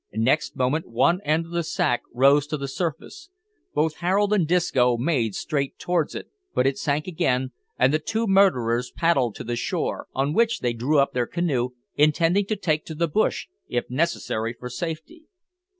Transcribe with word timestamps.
Next 0.15 0.55
moment 0.55 0.87
one 0.87 1.21
end 1.23 1.45
of 1.45 1.51
the 1.51 1.61
sack 1.61 2.01
rose 2.11 2.47
to 2.47 2.57
the 2.57 2.67
surface. 2.67 3.29
Both 3.75 3.97
Harold 3.97 4.33
and 4.33 4.47
Disco 4.47 4.97
made 4.97 5.35
straight 5.35 5.77
towards 5.77 6.15
it, 6.15 6.27
but 6.55 6.65
it 6.65 6.79
sank 6.79 7.05
again, 7.05 7.51
and 7.77 7.93
the 7.93 7.99
two 7.99 8.25
murderers 8.25 8.89
paddled 8.89 9.35
to 9.35 9.43
the 9.43 9.55
shore, 9.55 10.07
on 10.15 10.33
which 10.33 10.61
they 10.61 10.73
drew 10.73 10.97
up 10.97 11.13
their 11.13 11.27
canoe, 11.27 11.69
intending 11.97 12.47
to 12.47 12.55
take 12.55 12.83
to 12.85 12.95
the 12.95 13.07
bush, 13.07 13.45
if 13.67 13.91
necessary, 13.91 14.53
for 14.53 14.71
safety. 14.71 15.25